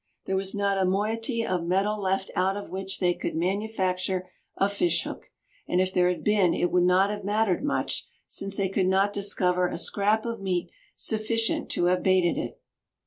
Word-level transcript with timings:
There 0.25 0.35
was 0.35 0.55
not 0.55 0.79
a 0.79 0.83
moiety 0.85 1.45
of 1.45 1.63
metal 1.63 1.99
left 2.01 2.31
out 2.35 2.57
of 2.57 2.71
which 2.71 2.97
they 2.97 3.13
could 3.13 3.35
manufacture 3.35 4.31
a 4.57 4.67
fish 4.67 5.03
hook; 5.03 5.29
and 5.67 5.79
if 5.79 5.93
there 5.93 6.09
had 6.09 6.23
been 6.23 6.55
it 6.55 6.71
would 6.71 6.85
not 6.85 7.11
have 7.11 7.23
mattered 7.23 7.63
much, 7.63 8.07
since 8.25 8.55
they 8.57 8.67
could 8.67 8.87
not 8.87 9.13
discover 9.13 9.67
a 9.67 9.77
scrap 9.77 10.25
of 10.25 10.41
meat 10.41 10.71
sufficient 10.95 11.69
to 11.73 11.85
have 11.85 12.01
baited 12.01 12.35
it. 12.39 12.59